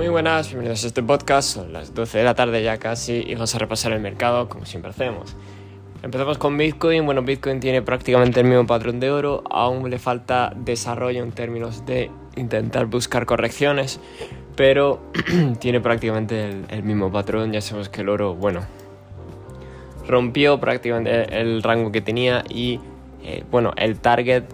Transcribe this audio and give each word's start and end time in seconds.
Muy 0.00 0.08
buenas, 0.08 0.48
bienvenidos 0.48 0.82
a 0.84 0.86
este 0.86 1.02
podcast. 1.02 1.56
Son 1.56 1.74
las 1.74 1.92
12 1.92 2.16
de 2.16 2.24
la 2.24 2.34
tarde 2.34 2.62
ya 2.62 2.78
casi 2.78 3.22
y 3.22 3.34
vamos 3.34 3.54
a 3.54 3.58
repasar 3.58 3.92
el 3.92 4.00
mercado 4.00 4.48
como 4.48 4.64
siempre 4.64 4.92
hacemos. 4.92 5.36
Empezamos 6.02 6.38
con 6.38 6.56
Bitcoin. 6.56 7.04
Bueno, 7.04 7.20
Bitcoin 7.20 7.60
tiene 7.60 7.82
prácticamente 7.82 8.40
el 8.40 8.46
mismo 8.46 8.66
patrón 8.66 8.98
de 8.98 9.10
oro. 9.10 9.44
Aún 9.50 9.90
le 9.90 9.98
falta 9.98 10.54
desarrollo 10.56 11.22
en 11.22 11.32
términos 11.32 11.84
de 11.84 12.10
intentar 12.36 12.86
buscar 12.86 13.26
correcciones, 13.26 14.00
pero 14.56 15.02
tiene 15.60 15.80
prácticamente 15.82 16.48
el, 16.70 16.82
mismo 16.82 17.12
patrón. 17.12 17.52
Ya 17.52 17.60
sabemos 17.60 17.90
que 17.90 18.00
el 18.00 18.08
oro, 18.08 18.34
bueno, 18.34 18.62
rompió 20.08 20.58
prácticamente 20.58 21.38
el 21.38 21.62
rango 21.62 21.92
que 21.92 22.00
tenía 22.00 22.42
y, 22.48 22.80
eh, 23.22 23.44
bueno, 23.50 23.74
el 23.76 23.98
target 23.98 24.44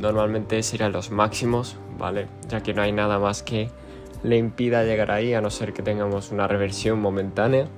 normalmente 0.00 0.62
serían 0.62 0.92
los 0.92 1.10
máximos, 1.10 1.76
¿vale? 1.98 2.28
Ya 2.48 2.62
que 2.62 2.72
no 2.72 2.82
hay 2.82 2.92
nada 2.92 3.18
más 3.18 3.42
que 3.42 3.68
le 4.26 4.36
impida 4.36 4.82
llegar 4.82 5.12
ahí, 5.12 5.34
a 5.34 5.40
no 5.40 5.50
ser 5.50 5.72
que 5.72 5.82
tengamos 5.82 6.32
una 6.32 6.48
reversión 6.48 7.00
momentánea. 7.00 7.68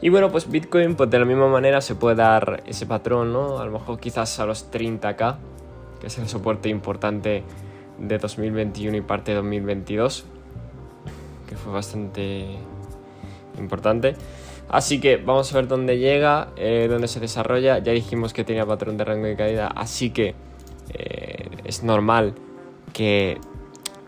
Y 0.00 0.08
bueno, 0.08 0.32
pues 0.32 0.50
Bitcoin, 0.50 0.96
pues 0.96 1.10
de 1.10 1.18
la 1.18 1.26
misma 1.26 1.48
manera 1.48 1.80
se 1.82 1.94
puede 1.94 2.16
dar 2.16 2.62
ese 2.66 2.86
patrón, 2.86 3.32
¿no? 3.32 3.58
A 3.58 3.66
lo 3.66 3.72
mejor 3.72 4.00
quizás 4.00 4.40
a 4.40 4.46
los 4.46 4.72
30k, 4.72 5.36
que 6.00 6.06
es 6.06 6.18
el 6.18 6.28
soporte 6.28 6.70
importante 6.70 7.44
de 7.98 8.18
2021 8.18 8.96
y 8.96 9.00
parte 9.02 9.32
de 9.32 9.36
2022, 9.36 10.24
que 11.46 11.54
fue 11.54 11.72
bastante 11.72 12.56
importante. 13.58 14.16
Así 14.70 14.98
que 14.98 15.18
vamos 15.18 15.52
a 15.52 15.56
ver 15.56 15.68
dónde 15.68 15.98
llega, 15.98 16.48
eh, 16.56 16.86
dónde 16.90 17.06
se 17.06 17.20
desarrolla. 17.20 17.78
Ya 17.80 17.92
dijimos 17.92 18.32
que 18.32 18.44
tenía 18.44 18.64
patrón 18.64 18.96
de 18.96 19.04
rango 19.04 19.26
de 19.26 19.36
caída, 19.36 19.68
así 19.68 20.10
que 20.10 20.34
eh, 20.94 21.48
es 21.64 21.82
normal 21.84 22.34
que 22.92 23.38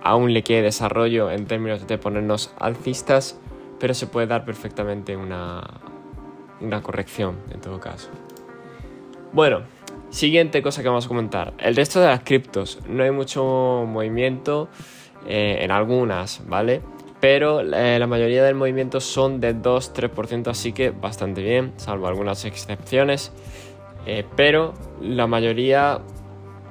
aún 0.05 0.33
le 0.33 0.45
quede 0.45 0.63
desarrollo 0.63 1.31
en 1.31 1.47
términos 1.47 1.87
de 1.87 1.99
ponernos 1.99 2.55
alcistas, 2.59 3.41
pero 3.81 3.95
se 3.95 4.07
puede 4.07 4.29
dar 4.29 4.45
perfectamente 4.45 5.17
una, 5.17 5.81
una 6.61 6.83
corrección 6.83 7.39
en 7.51 7.61
todo 7.61 7.81
caso. 7.81 8.11
Bueno, 9.33 9.63
siguiente 10.11 10.63
cosa 10.63 10.83
que 10.83 10.89
vamos 10.89 11.07
a 11.07 11.09
comentar. 11.09 11.55
El 11.59 11.75
resto 11.75 12.01
de 12.01 12.07
las 12.07 12.21
criptos, 12.21 12.79
no 12.89 13.03
hay 13.03 13.11
mucho 13.11 13.85
movimiento 13.89 14.69
eh, 15.27 15.59
en 15.63 15.71
algunas, 15.71 16.47
¿vale? 16.47 16.83
Pero 17.21 17.61
eh, 17.61 17.99
la 17.99 18.07
mayoría 18.07 18.45
del 18.45 18.55
movimiento 18.55 19.01
son 19.01 19.41
de 19.41 19.57
2-3%, 19.57 20.49
así 20.49 20.73
que 20.73 20.91
bastante 20.91 21.43
bien, 21.43 21.73
salvo 21.77 22.07
algunas 22.07 22.45
excepciones. 22.45 23.33
Eh, 24.07 24.25
pero 24.37 24.75
la 25.01 25.27
mayoría 25.27 26.01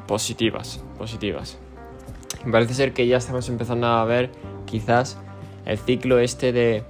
positivas, 0.08 0.84
positivas. 1.00 1.60
Parece 2.52 2.74
ser 2.74 2.94
que 2.94 3.08
ya 3.08 3.18
estamos 3.18 3.48
empezando 3.50 3.88
a 3.88 4.04
ver 4.06 4.30
quizás 4.66 5.18
el 5.66 5.78
ciclo 5.78 6.20
este 6.20 6.52
de 6.52 6.84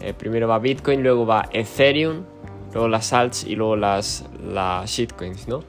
eh, 0.00 0.14
primero 0.14 0.48
va 0.48 0.58
Bitcoin, 0.58 1.02
luego 1.02 1.26
va 1.26 1.48
Ethereum, 1.52 2.24
luego 2.72 2.88
las 2.88 3.12
alts 3.12 3.44
y 3.44 3.56
luego 3.56 3.76
las, 3.76 4.24
las 4.42 4.88
shitcoins, 4.88 5.48
¿no? 5.48 5.62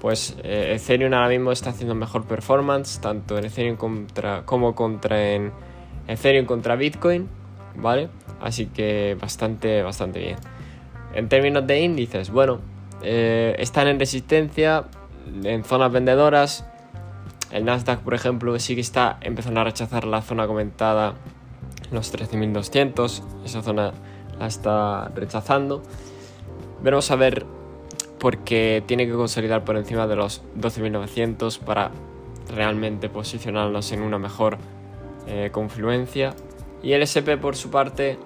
Pues 0.00 0.36
eh, 0.42 0.76
Ethereum 0.76 1.12
ahora 1.12 1.28
mismo 1.28 1.50
está 1.52 1.70
haciendo 1.70 1.94
mejor 1.94 2.24
performance, 2.24 3.00
tanto 3.00 3.36
en 3.36 3.46
Ethereum 3.46 3.76
contra, 3.76 4.42
como 4.44 4.74
contra 4.74 5.32
en 5.32 5.52
Ethereum 6.06 6.46
contra 6.46 6.76
Bitcoin, 6.76 7.28
¿vale? 7.76 8.08
Así 8.40 8.66
que 8.66 9.16
bastante, 9.20 9.82
bastante 9.82 10.20
bien. 10.20 10.36
En 11.14 11.28
términos 11.28 11.66
de 11.66 11.80
índices, 11.80 12.30
bueno, 12.30 12.60
eh, 13.02 13.56
están 13.58 13.88
en 13.88 13.98
resistencia, 13.98 14.84
en 15.42 15.64
zonas 15.64 15.92
vendedoras, 15.92 16.66
el 17.54 17.64
Nasdaq, 17.64 18.00
por 18.00 18.14
ejemplo, 18.14 18.58
sí 18.58 18.74
que 18.74 18.80
está 18.80 19.16
empezando 19.20 19.60
a 19.60 19.64
rechazar 19.64 20.06
la 20.06 20.22
zona 20.22 20.48
comentada, 20.48 21.14
los 21.92 22.12
13.200. 22.12 23.22
Esa 23.44 23.62
zona 23.62 23.92
la 24.40 24.46
está 24.48 25.12
rechazando. 25.14 25.80
Veremos 26.82 27.12
a 27.12 27.16
ver 27.16 27.46
porque 28.18 28.82
tiene 28.86 29.06
que 29.06 29.12
consolidar 29.12 29.64
por 29.64 29.76
encima 29.76 30.08
de 30.08 30.16
los 30.16 30.42
12.900 30.58 31.60
para 31.60 31.92
realmente 32.52 33.08
posicionarnos 33.08 33.92
en 33.92 34.02
una 34.02 34.18
mejor 34.18 34.58
eh, 35.28 35.50
confluencia. 35.52 36.34
Y 36.82 36.94
el 36.94 37.02
SP 37.06 37.38
por 37.38 37.54
su 37.54 37.70
parte, 37.70 38.18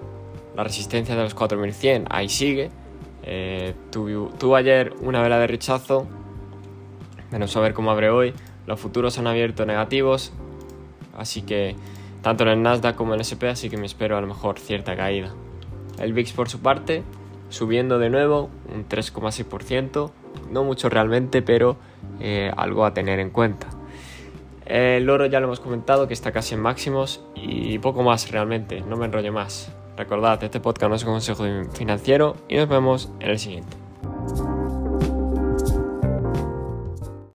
la 0.55 0.63
resistencia 0.63 1.15
de 1.15 1.21
los 1.21 1.35
4100, 1.35 2.07
ahí 2.09 2.29
sigue. 2.29 2.71
Eh, 3.21 3.75
tuvo, 3.91 4.55
ayer 4.55 4.91
una 5.01 5.21
vela 5.21 5.37
de 5.37 5.45
rechazo. 5.45 6.07
Veremos 7.29 7.55
a 7.55 7.59
ver 7.59 7.75
cómo 7.75 7.91
abre 7.91 8.09
hoy. 8.09 8.33
Los 8.69 8.79
futuros 8.79 9.17
han 9.17 9.25
abierto 9.25 9.65
negativos, 9.65 10.31
así 11.17 11.41
que 11.41 11.75
tanto 12.21 12.43
en 12.43 12.49
el 12.49 12.61
Nasdaq 12.61 12.95
como 12.95 13.15
en 13.15 13.19
el 13.19 13.21
SP, 13.25 13.49
así 13.49 13.67
que 13.67 13.77
me 13.77 13.87
espero 13.87 14.15
a 14.15 14.21
lo 14.21 14.27
mejor 14.27 14.59
cierta 14.59 14.95
caída. 14.95 15.33
El 15.97 16.13
VIX 16.13 16.33
por 16.33 16.49
su 16.49 16.59
parte, 16.59 17.01
subiendo 17.49 17.97
de 17.97 18.11
nuevo, 18.11 18.51
un 18.71 18.87
3,6%, 18.87 20.11
no 20.51 20.63
mucho 20.63 20.87
realmente, 20.87 21.41
pero 21.41 21.77
eh, 22.19 22.51
algo 22.57 22.85
a 22.85 22.93
tener 22.93 23.19
en 23.19 23.31
cuenta. 23.31 23.65
El 24.67 25.09
oro 25.09 25.25
ya 25.25 25.39
lo 25.39 25.47
hemos 25.47 25.59
comentado, 25.59 26.07
que 26.07 26.13
está 26.13 26.31
casi 26.31 26.53
en 26.53 26.61
máximos 26.61 27.23
y 27.33 27.79
poco 27.79 28.03
más 28.03 28.29
realmente, 28.29 28.81
no 28.81 28.97
me 28.97 29.07
enrollo 29.07 29.33
más. 29.33 29.73
Recordad, 29.97 30.43
este 30.43 30.59
podcast 30.59 30.89
no 30.91 30.95
es 30.95 31.03
un 31.05 31.13
consejo 31.13 31.43
financiero 31.73 32.35
y 32.47 32.57
nos 32.57 32.69
vemos 32.69 33.11
en 33.19 33.31
el 33.31 33.39
siguiente. 33.39 33.78